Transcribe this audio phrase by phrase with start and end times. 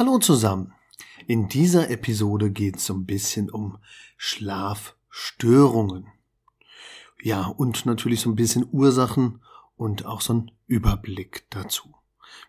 [0.00, 0.72] Hallo zusammen.
[1.26, 3.76] In dieser Episode geht es so ein bisschen um
[4.16, 6.06] Schlafstörungen.
[7.22, 9.42] Ja, und natürlich so ein bisschen Ursachen
[9.76, 11.94] und auch so ein Überblick dazu.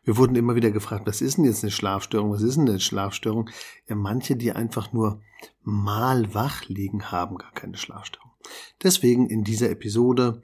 [0.06, 2.32] Wir wurden immer wieder gefragt, was ist denn jetzt eine Schlafstörung?
[2.32, 3.50] Was ist denn eine Schlafstörung?
[3.86, 5.22] Ja, manche, die einfach nur
[5.62, 8.32] mal wach liegen, haben gar keine Schlafstörung.
[8.82, 10.42] Deswegen in dieser Episode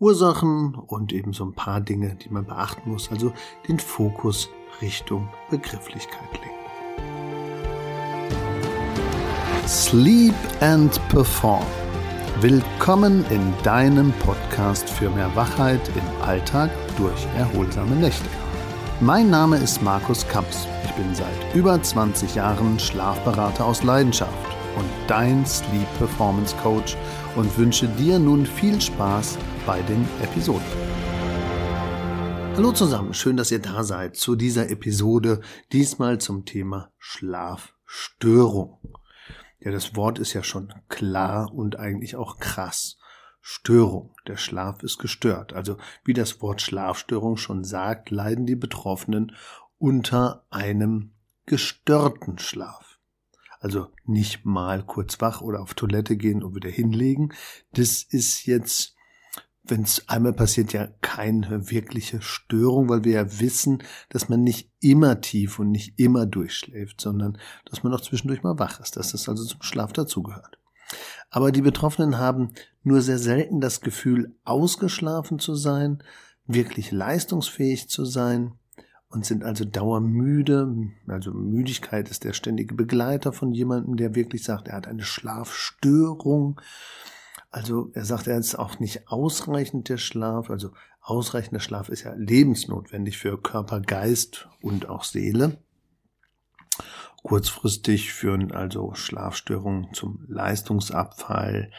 [0.00, 3.34] Ursachen und eben so ein paar Dinge, die man beachten muss, also
[3.68, 4.48] den Fokus
[4.80, 6.54] Richtung Begrifflichkeit legen.
[9.68, 11.66] Sleep and Perform.
[12.40, 18.30] Willkommen in deinem Podcast für mehr Wachheit im Alltag durch erholsame Nächte.
[19.00, 20.66] Mein Name ist Markus Kamps.
[20.82, 24.32] Ich bin seit über 20 Jahren Schlafberater aus Leidenschaft
[24.78, 26.96] und dein Sleep Performance Coach
[27.36, 29.36] und wünsche dir nun viel Spaß
[29.66, 30.66] bei den Episoden.
[32.56, 35.40] Hallo zusammen, schön, dass ihr da seid zu dieser Episode,
[35.72, 38.78] diesmal zum Thema Schlafstörung.
[39.60, 42.98] Ja, das Wort ist ja schon klar und eigentlich auch krass.
[43.42, 44.14] Störung.
[44.26, 45.52] Der Schlaf ist gestört.
[45.52, 49.34] Also wie das Wort Schlafstörung schon sagt, leiden die Betroffenen
[49.78, 51.12] unter einem
[51.46, 52.98] gestörten Schlaf.
[53.60, 57.32] Also nicht mal kurz wach oder auf Toilette gehen und wieder hinlegen.
[57.72, 58.94] Das ist jetzt
[59.70, 64.70] wenn es einmal passiert, ja keine wirkliche Störung, weil wir ja wissen, dass man nicht
[64.80, 69.12] immer tief und nicht immer durchschläft, sondern dass man auch zwischendurch mal wach ist, dass
[69.12, 70.58] das also zum Schlaf dazugehört.
[71.30, 72.50] Aber die Betroffenen haben
[72.82, 76.02] nur sehr selten das Gefühl, ausgeschlafen zu sein,
[76.46, 78.52] wirklich leistungsfähig zu sein
[79.08, 80.72] und sind also dauermüde.
[81.06, 86.60] Also Müdigkeit ist der ständige Begleiter von jemandem, der wirklich sagt, er hat eine Schlafstörung
[87.50, 90.50] also er sagt, er ist auch nicht ausreichend der Schlaf.
[90.50, 90.70] Also
[91.00, 95.58] ausreichender Schlaf ist ja lebensnotwendig für Körper, Geist und auch Seele.
[97.22, 101.70] Kurzfristig führen also Schlafstörungen zum Leistungsabfall.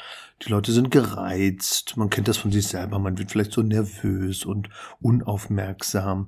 [0.44, 1.98] Die Leute sind gereizt.
[1.98, 3.00] Man kennt das von sich selber.
[3.00, 6.28] Man wird vielleicht so nervös und unaufmerksam.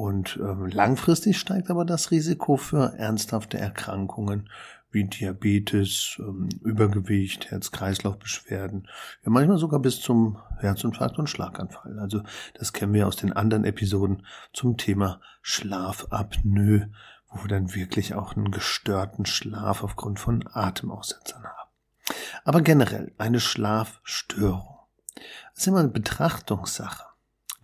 [0.00, 4.48] Und äh, langfristig steigt aber das Risiko für ernsthafte Erkrankungen
[4.90, 8.88] wie Diabetes, ähm, Übergewicht, Herz-Kreislauf-Beschwerden,
[9.22, 11.98] ja manchmal sogar bis zum Herzinfarkt und Schlaganfall.
[11.98, 12.22] Also
[12.54, 14.24] das kennen wir aus den anderen Episoden
[14.54, 16.88] zum Thema Schlafapnoe,
[17.28, 21.70] wo wir dann wirklich auch einen gestörten Schlaf aufgrund von Atemaussetzern haben.
[22.44, 24.78] Aber generell eine Schlafstörung.
[25.14, 27.09] Das ist immer eine Betrachtungssache.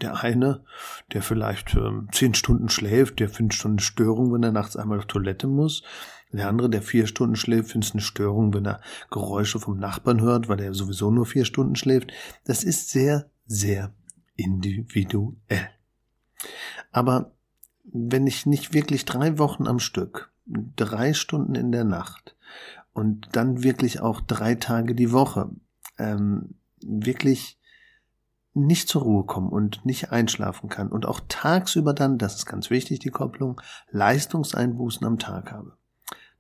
[0.03, 0.63] Der eine,
[1.13, 4.99] der vielleicht ähm, zehn Stunden schläft, der findet schon eine Störung, wenn er nachts einmal
[4.99, 5.83] auf Toilette muss.
[6.33, 8.81] Der andere, der vier Stunden schläft, findet eine Störung, wenn er
[9.11, 12.13] Geräusche vom Nachbarn hört, weil er sowieso nur vier Stunden schläft.
[12.45, 13.95] Das ist sehr, sehr
[14.35, 15.71] individuell.
[16.93, 17.33] Aber
[17.85, 22.37] wenn ich nicht wirklich drei Wochen am Stück, drei Stunden in der Nacht
[22.93, 25.51] und dann wirklich auch drei Tage die Woche
[25.99, 27.59] ähm, wirklich
[28.57, 32.71] nicht zur Ruhe kommen und nicht einschlafen kann und auch tagsüber dann, das ist ganz
[32.71, 35.77] wichtig, die Kopplung, Leistungseinbußen am Tag habe,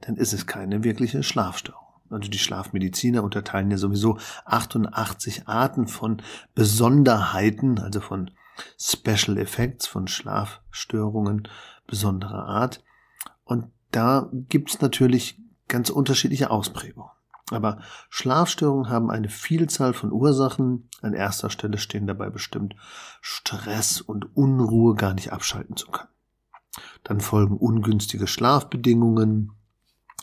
[0.01, 1.83] dann ist es keine wirkliche Schlafstörung.
[2.09, 6.23] Also die Schlafmediziner unterteilen ja sowieso 88 Arten von
[6.55, 8.31] Besonderheiten, also von
[8.79, 11.49] Special Effects, von Schlafstörungen
[11.87, 12.83] besonderer Art.
[13.45, 17.11] Und da gibt's natürlich ganz unterschiedliche Ausprägungen.
[17.51, 17.79] Aber
[18.11, 20.89] Schlafstörungen haben eine Vielzahl von Ursachen.
[21.01, 22.75] An erster Stelle stehen dabei bestimmt
[23.21, 26.09] Stress und Unruhe gar nicht abschalten zu können.
[27.05, 29.53] Dann folgen ungünstige Schlafbedingungen,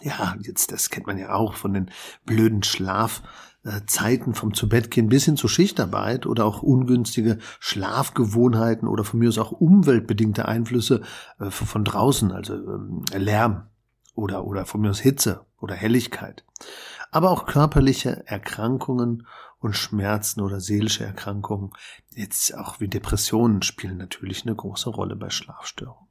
[0.02, 1.90] ja, jetzt, das kennt man ja auch von den
[2.26, 9.06] blöden Schlafzeiten vom zu Bett gehen bis hin zur Schichtarbeit oder auch ungünstige Schlafgewohnheiten oder
[9.06, 11.02] von mir aus auch umweltbedingte Einflüsse
[11.40, 13.68] äh, von draußen, also ähm, Lärm
[14.16, 16.44] oder, oder von mir aus Hitze oder Helligkeit.
[17.12, 19.28] Aber auch körperliche Erkrankungen
[19.60, 21.72] und Schmerzen oder seelische Erkrankungen,
[22.10, 26.08] jetzt auch wie Depressionen spielen natürlich eine große Rolle bei Schlafstörungen.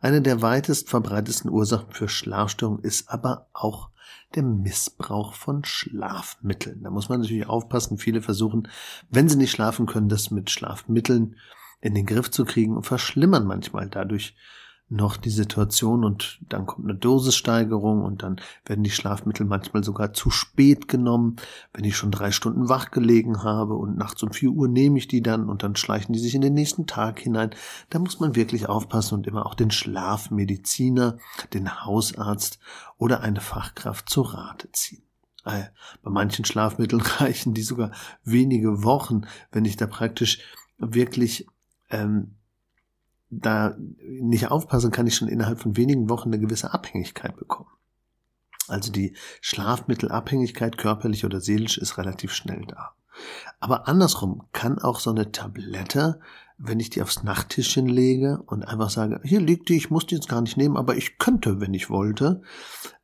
[0.00, 3.90] Eine der weitest verbreitetsten Ursachen für Schlafstörungen ist aber auch
[4.34, 6.82] der Missbrauch von Schlafmitteln.
[6.82, 7.98] Da muss man natürlich aufpassen.
[7.98, 8.68] Viele versuchen,
[9.10, 11.36] wenn sie nicht schlafen können, das mit Schlafmitteln
[11.80, 14.34] in den Griff zu kriegen und verschlimmern manchmal dadurch
[14.92, 20.12] noch die Situation und dann kommt eine Dosissteigerung und dann werden die Schlafmittel manchmal sogar
[20.12, 21.36] zu spät genommen.
[21.72, 25.08] Wenn ich schon drei Stunden wach gelegen habe und nachts um vier Uhr nehme ich
[25.08, 27.50] die dann und dann schleichen die sich in den nächsten Tag hinein.
[27.88, 31.16] Da muss man wirklich aufpassen und immer auch den Schlafmediziner,
[31.54, 32.58] den Hausarzt
[32.98, 35.02] oder eine Fachkraft zu Rate ziehen.
[35.44, 35.70] Bei
[36.04, 37.92] manchen Schlafmitteln reichen die sogar
[38.24, 40.40] wenige Wochen, wenn ich da praktisch
[40.78, 41.46] wirklich
[41.90, 42.36] ähm,
[43.32, 47.70] da nicht aufpasse, kann ich schon innerhalb von wenigen Wochen eine gewisse Abhängigkeit bekommen.
[48.68, 52.94] Also die Schlafmittelabhängigkeit, körperlich oder seelisch, ist relativ schnell da.
[53.58, 56.20] Aber andersrum kann auch so eine Tablette,
[56.58, 60.14] wenn ich die aufs Nachttischchen lege und einfach sage, hier liegt die, ich muss die
[60.14, 62.42] jetzt gar nicht nehmen, aber ich könnte, wenn ich wollte,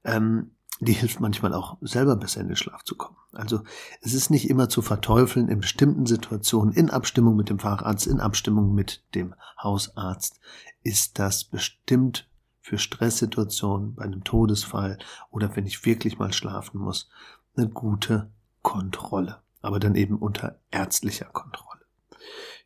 [0.04, 3.16] ähm, die hilft manchmal auch selber besser in den Schlaf zu kommen.
[3.32, 3.62] Also
[4.00, 8.20] es ist nicht immer zu verteufeln in bestimmten Situationen, in Abstimmung mit dem Facharzt, in
[8.20, 10.40] Abstimmung mit dem Hausarzt,
[10.82, 12.28] ist das bestimmt
[12.60, 14.98] für Stresssituationen, bei einem Todesfall
[15.30, 17.08] oder wenn ich wirklich mal schlafen muss,
[17.56, 18.30] eine gute
[18.62, 19.40] Kontrolle.
[19.60, 21.68] Aber dann eben unter ärztlicher Kontrolle.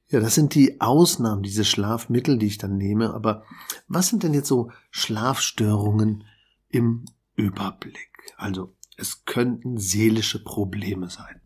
[0.08, 3.14] Ja, das sind die Ausnahmen, diese Schlafmittel, die ich dann nehme.
[3.14, 3.44] Aber
[3.88, 6.24] was sind denn jetzt so Schlafstörungen
[6.68, 7.06] im
[7.36, 8.34] Überblick.
[8.36, 11.40] Also es könnten seelische Probleme sein.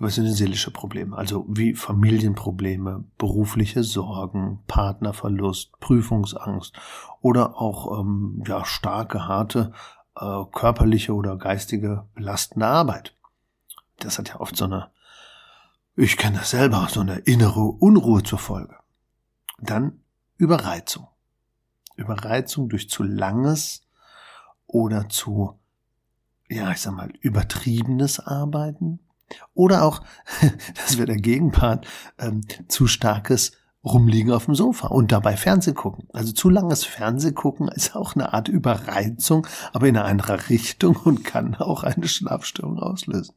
[0.00, 1.16] Was sind denn seelische Probleme?
[1.16, 6.78] Also wie Familienprobleme, berufliche Sorgen, Partnerverlust, Prüfungsangst
[7.20, 9.72] oder auch ähm, ja starke, harte
[10.14, 13.16] äh, körperliche oder geistige belastende Arbeit.
[13.98, 14.90] Das hat ja oft so eine,
[15.96, 18.76] ich kenne das selber, so eine innere Unruhe zur Folge.
[19.58, 20.00] Dann
[20.36, 21.08] Überreizung.
[21.96, 23.82] Überreizung durch zu langes
[24.68, 25.58] oder zu,
[26.48, 29.00] ja, ich sag mal, übertriebenes Arbeiten
[29.54, 30.00] oder auch,
[30.74, 31.86] das wäre der Gegenpart,
[32.18, 33.52] ähm, zu starkes
[33.84, 36.08] Rumliegen auf dem Sofa und dabei Fernseh gucken.
[36.12, 40.96] Also zu langes Fernseh gucken ist auch eine Art Überreizung, aber in eine andere Richtung
[40.96, 43.34] und kann auch eine Schlafstörung auslösen.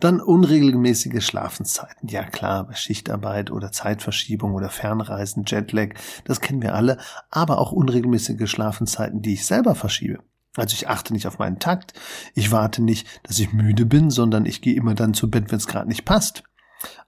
[0.00, 2.08] Dann unregelmäßige Schlafenszeiten.
[2.08, 6.98] Ja klar, bei Schichtarbeit oder Zeitverschiebung oder Fernreisen, Jetlag, das kennen wir alle,
[7.30, 10.18] aber auch unregelmäßige Schlafenszeiten, die ich selber verschiebe.
[10.56, 11.94] Also ich achte nicht auf meinen Takt,
[12.34, 15.58] ich warte nicht, dass ich müde bin, sondern ich gehe immer dann zu Bett, wenn
[15.58, 16.44] es gerade nicht passt.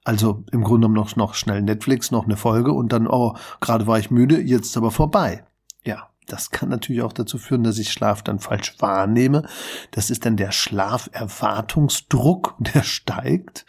[0.05, 3.87] Also im Grunde genommen noch, noch schnell Netflix, noch eine Folge und dann, oh, gerade
[3.87, 5.45] war ich müde, jetzt ist aber vorbei.
[5.85, 9.47] Ja, das kann natürlich auch dazu führen, dass ich Schlaf dann falsch wahrnehme.
[9.93, 13.65] Das ist dann der Schlaferwartungsdruck, der steigt.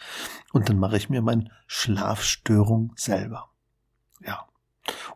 [0.52, 3.50] Und dann mache ich mir meine Schlafstörung selber.
[4.24, 4.46] Ja.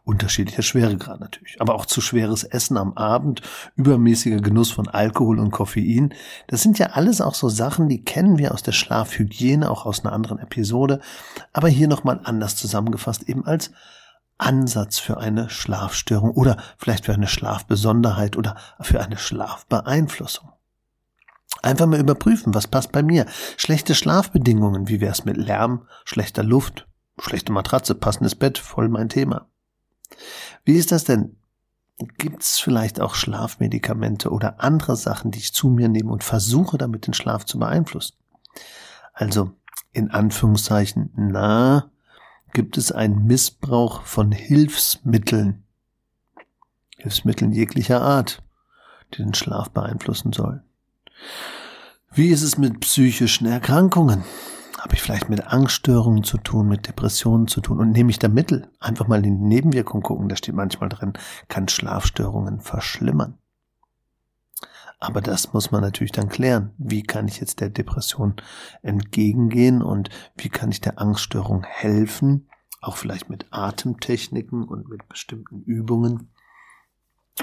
[0.04, 1.60] Unterschiedlicher Schweregrad natürlich.
[1.60, 3.42] Aber auch zu schweres Essen am Abend,
[3.74, 6.14] übermäßiger Genuss von Alkohol und Koffein.
[6.46, 10.04] Das sind ja alles auch so Sachen, die kennen wir aus der Schlafhygiene, auch aus
[10.04, 11.00] einer anderen Episode.
[11.52, 13.72] Aber hier nochmal anders zusammengefasst, eben als
[14.42, 20.52] Ansatz für eine Schlafstörung oder vielleicht für eine Schlafbesonderheit oder für eine Schlafbeeinflussung.
[21.62, 23.26] Einfach mal überprüfen, was passt bei mir.
[23.56, 26.88] Schlechte Schlafbedingungen, wie wär's mit Lärm, schlechter Luft,
[27.20, 29.48] schlechte Matratze, passendes Bett, voll mein Thema.
[30.64, 31.36] Wie ist das denn?
[32.18, 36.78] Gibt es vielleicht auch Schlafmedikamente oder andere Sachen, die ich zu mir nehme und versuche
[36.78, 38.16] damit den Schlaf zu beeinflussen?
[39.12, 39.52] Also
[39.92, 41.91] in Anführungszeichen, na,
[42.52, 45.64] gibt es einen Missbrauch von Hilfsmitteln,
[46.96, 48.42] Hilfsmitteln jeglicher Art,
[49.12, 50.62] die den Schlaf beeinflussen sollen.
[52.12, 54.24] Wie ist es mit psychischen Erkrankungen?
[54.78, 57.78] Habe ich vielleicht mit Angststörungen zu tun, mit Depressionen zu tun?
[57.78, 58.68] Und nehme ich da Mittel?
[58.80, 61.12] Einfach mal in die Nebenwirkung gucken, da steht manchmal drin,
[61.48, 63.38] kann Schlafstörungen verschlimmern.
[65.02, 66.72] Aber das muss man natürlich dann klären.
[66.78, 68.36] Wie kann ich jetzt der Depression
[68.82, 72.48] entgegengehen und wie kann ich der Angststörung helfen?
[72.80, 76.32] Auch vielleicht mit Atemtechniken und mit bestimmten Übungen,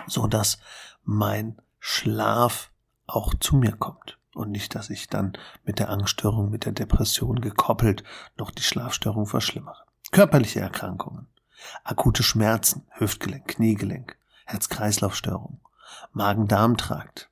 [0.07, 0.59] so dass
[1.03, 2.71] mein Schlaf
[3.07, 5.33] auch zu mir kommt und nicht, dass ich dann
[5.65, 8.05] mit der Angststörung, mit der Depression gekoppelt
[8.37, 9.83] noch die Schlafstörung verschlimmere.
[10.11, 11.27] Körperliche Erkrankungen,
[11.83, 15.59] akute Schmerzen, Hüftgelenk, Kniegelenk, Herz-Kreislauf-Störung,
[16.13, 17.29] Magen-Darm-Trakt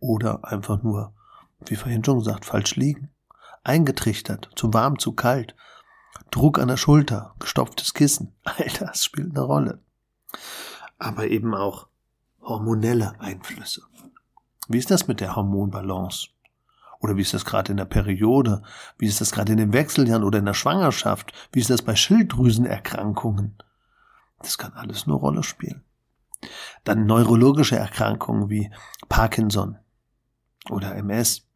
[0.00, 1.12] oder einfach nur,
[1.66, 3.10] wie vorhin schon gesagt, falsch liegen,
[3.62, 5.54] eingetrichtert, zu warm, zu kalt,
[6.30, 9.80] Druck an der Schulter, gestopftes Kissen, all das spielt eine Rolle.
[10.98, 11.88] Aber eben auch
[12.42, 13.82] hormonelle Einflüsse.
[14.68, 16.28] Wie ist das mit der Hormonbalance?
[17.00, 18.62] Oder wie ist das gerade in der Periode?
[18.98, 21.32] Wie ist das gerade in den Wechseljahren oder in der Schwangerschaft?
[21.50, 23.56] Wie ist das bei Schilddrüsenerkrankungen?
[24.42, 25.82] Das kann alles eine Rolle spielen.
[26.84, 28.70] Dann neurologische Erkrankungen wie
[29.08, 29.78] Parkinson
[30.68, 31.46] oder MS.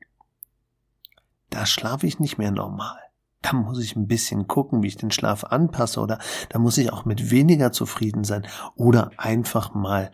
[1.50, 2.98] Da schlafe ich nicht mehr normal.
[3.42, 6.18] Da muss ich ein bisschen gucken, wie ich den Schlaf anpasse oder
[6.48, 10.10] da muss ich auch mit weniger zufrieden sein oder einfach mal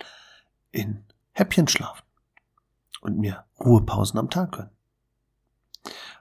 [0.72, 2.02] in Häppchen schlafen
[3.00, 4.70] und mir Ruhepausen am Tag gönnen.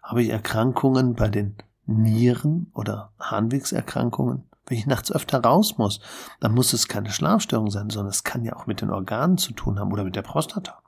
[0.03, 1.57] Habe ich Erkrankungen bei den
[1.87, 4.43] Nieren oder Harnwegserkrankungen?
[4.67, 5.99] Wenn ich nachts öfter raus muss,
[6.39, 9.53] dann muss es keine Schlafstörung sein, sondern es kann ja auch mit den Organen zu
[9.53, 10.79] tun haben oder mit der Prostata.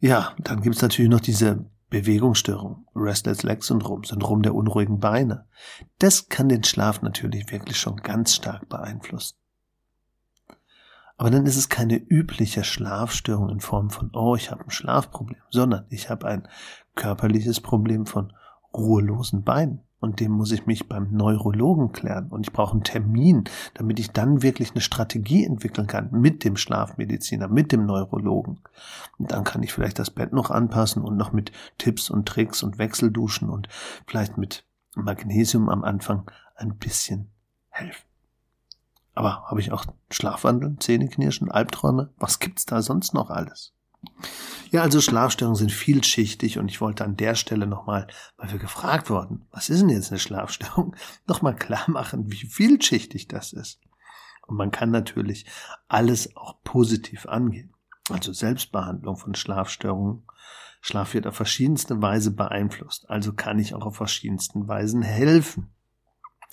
[0.00, 5.46] Ja, dann gibt es natürlich noch diese Bewegungsstörung, Restless Leg Syndrom, Syndrom der unruhigen Beine.
[5.98, 9.36] Das kann den Schlaf natürlich wirklich schon ganz stark beeinflussen.
[11.18, 15.42] Aber dann ist es keine übliche Schlafstörung in Form von, oh, ich habe ein Schlafproblem,
[15.50, 16.48] sondern ich habe ein
[16.94, 18.32] körperliches Problem von
[18.72, 19.80] ruhelosen Beinen.
[20.00, 22.28] Und dem muss ich mich beim Neurologen klären.
[22.28, 26.56] Und ich brauche einen Termin, damit ich dann wirklich eine Strategie entwickeln kann mit dem
[26.56, 28.60] Schlafmediziner, mit dem Neurologen.
[29.18, 32.62] Und dann kann ich vielleicht das Bett noch anpassen und noch mit Tipps und Tricks
[32.62, 33.68] und Wechselduschen und
[34.06, 34.64] vielleicht mit
[34.94, 37.28] Magnesium am Anfang ein bisschen
[37.68, 38.04] helfen.
[39.14, 42.10] Aber habe ich auch Schlafwandel, Zähneknirschen, Albträume?
[42.16, 43.74] Was gibt's da sonst noch alles?
[44.70, 49.10] Ja, also Schlafstörungen sind vielschichtig und ich wollte an der Stelle nochmal, weil wir gefragt
[49.10, 50.94] wurden, was ist denn jetzt eine Schlafstörung,
[51.26, 53.80] nochmal klar machen, wie vielschichtig das ist.
[54.46, 55.46] Und man kann natürlich
[55.88, 57.74] alles auch positiv angehen.
[58.10, 60.24] Also Selbstbehandlung von Schlafstörungen.
[60.80, 63.08] Schlaf wird auf verschiedenste Weise beeinflusst.
[63.10, 65.72] Also kann ich auch auf verschiedensten Weisen helfen.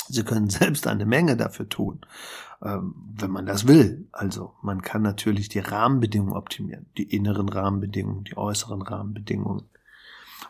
[0.07, 2.01] Sie können selbst eine Menge dafür tun,
[2.61, 4.07] ähm, wenn man das will.
[4.11, 9.63] Also man kann natürlich die Rahmenbedingungen optimieren, die inneren Rahmenbedingungen, die äußeren Rahmenbedingungen.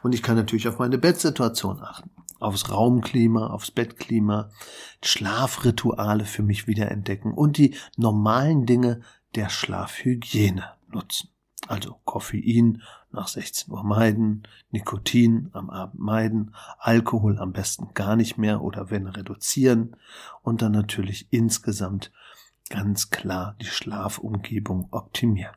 [0.04, 4.52] Und ich kann natürlich auf meine Bettsituation achten, aufs Raumklima, aufs Bettklima,
[5.04, 9.02] Schlafrituale für mich wiederentdecken und die normalen Dinge
[9.36, 11.30] der Schlafhygiene nutzen.
[11.68, 18.38] Also Koffein nach 16 Uhr meiden, Nikotin am Abend meiden, Alkohol am besten gar nicht
[18.38, 19.96] mehr oder wenn reduzieren
[20.42, 22.12] und dann natürlich insgesamt
[22.70, 25.56] ganz klar die Schlafumgebung optimieren.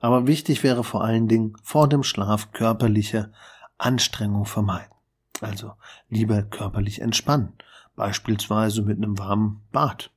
[0.00, 3.32] Aber wichtig wäre vor allen Dingen vor dem Schlaf körperliche
[3.78, 4.92] Anstrengung vermeiden.
[5.40, 5.74] Also
[6.08, 7.52] lieber körperlich entspannen,
[7.94, 10.10] beispielsweise mit einem warmen Bad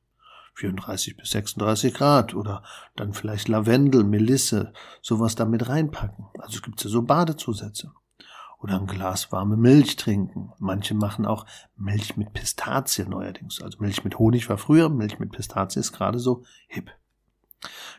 [0.55, 2.63] 34 bis 36 Grad oder
[2.95, 6.25] dann vielleicht Lavendel, Melisse, sowas damit reinpacken.
[6.39, 7.91] Also es gibt ja so Badezusätze.
[8.59, 10.51] Oder ein Glas warme Milch trinken.
[10.57, 11.45] Manche machen auch
[11.75, 13.61] Milch mit Pistazie neuerdings.
[13.61, 16.89] Also Milch mit Honig war früher, Milch mit Pistazie ist gerade so hip.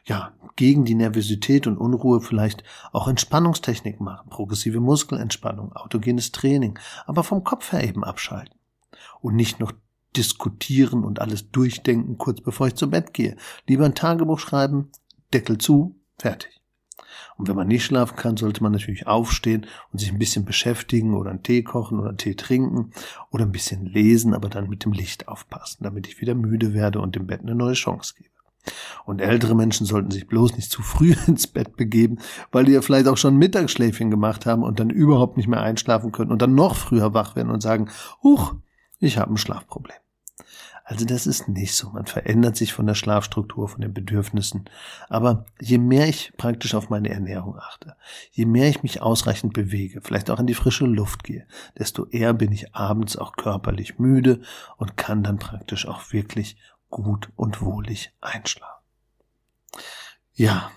[0.05, 7.25] Ja, gegen die Nervosität und Unruhe vielleicht auch Entspannungstechnik machen, progressive Muskelentspannung, autogenes Training, aber
[7.25, 8.59] vom Kopf her eben abschalten.
[9.21, 9.73] Und nicht noch
[10.17, 13.37] diskutieren und alles durchdenken, kurz bevor ich zu Bett gehe.
[13.67, 14.91] Lieber ein Tagebuch schreiben,
[15.33, 16.61] Deckel zu, fertig.
[17.37, 21.15] Und wenn man nicht schlafen kann, sollte man natürlich aufstehen und sich ein bisschen beschäftigen
[21.15, 22.93] oder einen Tee kochen oder einen Tee trinken
[23.31, 27.01] oder ein bisschen lesen, aber dann mit dem Licht aufpassen, damit ich wieder müde werde
[27.01, 28.31] und dem Bett eine neue Chance gebe.
[29.05, 32.19] Und ältere Menschen sollten sich bloß nicht zu früh ins Bett begeben,
[32.53, 36.13] weil die ja vielleicht auch schon Mittagsschläfchen gemacht haben und dann überhaupt nicht mehr einschlafen
[36.13, 37.91] können und dann noch früher wach werden und sagen,
[38.23, 38.55] huch,
[38.99, 39.97] ich habe ein Schlafproblem.
[40.85, 41.91] Also das ist nicht so.
[41.91, 44.71] Man verändert sich von der Schlafstruktur, von den Bedürfnissen.
[45.09, 47.97] Aber je mehr ich praktisch auf meine Ernährung achte,
[48.31, 52.35] je mehr ich mich ausreichend bewege, vielleicht auch in die frische Luft gehe, desto eher
[52.35, 54.43] bin ich abends auch körperlich müde
[54.77, 56.57] und kann dann praktisch auch wirklich
[56.89, 58.85] gut und wohlig einschlafen.
[60.35, 60.71] Ja,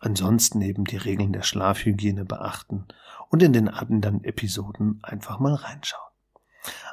[0.00, 2.86] ansonsten eben die Regeln der Schlafhygiene beachten
[3.28, 6.12] und in den anderen Episoden einfach mal reinschauen.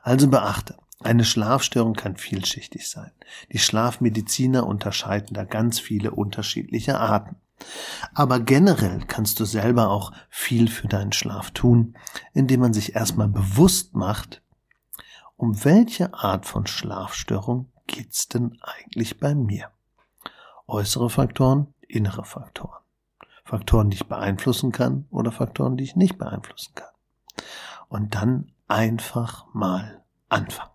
[0.01, 3.11] Also beachte, eine Schlafstörung kann vielschichtig sein.
[3.51, 7.37] Die Schlafmediziner unterscheiden da ganz viele unterschiedliche Arten.
[8.13, 11.95] Aber generell kannst du selber auch viel für deinen Schlaf tun,
[12.33, 14.41] indem man sich erstmal bewusst macht,
[15.37, 19.69] um welche Art von Schlafstörung geht's denn eigentlich bei mir?
[20.67, 22.81] Äußere Faktoren, innere Faktoren.
[23.43, 26.89] Faktoren, die ich beeinflussen kann oder Faktoren, die ich nicht beeinflussen kann.
[27.89, 30.74] Und dann einfach mal anfangen.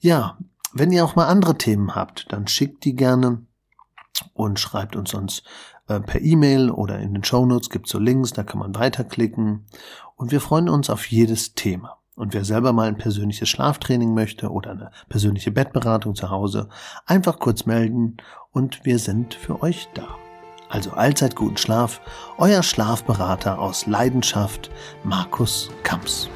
[0.00, 0.38] Ja,
[0.72, 3.42] wenn ihr auch mal andere Themen habt, dann schickt die gerne
[4.34, 5.42] und schreibt uns sonst
[5.88, 9.66] äh, per E-Mail oder in den Show Notes gibt's so Links, da kann man weiterklicken
[10.16, 11.98] und wir freuen uns auf jedes Thema.
[12.14, 16.68] Und wer selber mal ein persönliches Schlaftraining möchte oder eine persönliche Bettberatung zu Hause,
[17.06, 18.16] einfach kurz melden
[18.50, 20.16] und wir sind für euch da.
[20.68, 22.00] Also allzeit guten Schlaf,
[22.36, 24.70] euer Schlafberater aus Leidenschaft,
[25.04, 26.28] Markus Kamps.